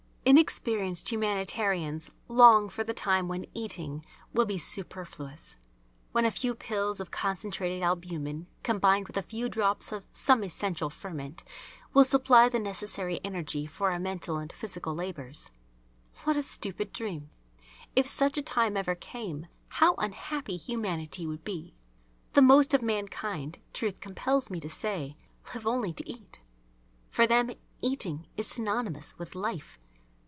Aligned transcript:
Inexperienced 0.23 1.11
humanitarians 1.11 2.09
long 2.27 2.69
for 2.69 2.83
the 2.83 2.93
time 2.93 3.27
when 3.27 3.47
eating 3.55 4.05
will 4.33 4.45
be 4.45 4.57
superfluous, 4.57 5.57
when 6.13 6.25
a 6.25 6.31
few 6.31 6.53
pills 6.55 6.99
of 6.99 7.09
concentrated 7.11 7.81
albumin 7.81 8.45
combined 8.63 9.07
with 9.07 9.17
a 9.17 9.23
few 9.23 9.49
drops 9.49 9.91
of 9.91 10.05
some 10.11 10.43
essential 10.43 10.89
ferment 10.91 11.43
will 11.93 12.03
supply 12.05 12.47
the 12.47 12.59
necessary 12.59 13.19
energy 13.25 13.65
for 13.65 13.91
our 13.91 13.99
mental 13.99 14.37
and 14.37 14.53
physical 14.53 14.93
labours. 14.95 15.49
What 16.23 16.37
a 16.37 16.43
stupid 16.43 16.93
dream! 16.93 17.29
If 17.95 18.07
such 18.07 18.37
a 18.37 18.41
time 18.43 18.77
ever 18.77 18.93
came, 18.95 19.47
how 19.69 19.95
unhappy 19.95 20.55
humanity 20.55 21.25
would 21.27 21.43
be! 21.43 21.75
The 22.33 22.41
most 22.43 22.73
of 22.75 22.81
mankind, 22.83 23.57
truth 23.73 23.99
compels 23.99 24.49
me 24.51 24.59
to 24.61 24.69
say, 24.69 25.17
live 25.53 25.65
only 25.67 25.91
to 25.93 26.07
eat. 26.09 26.39
For 27.09 27.25
them 27.27 27.51
"eating" 27.81 28.27
is 28.37 28.47
synonymous 28.47 29.17
with 29.17 29.33
"life." 29.35 29.77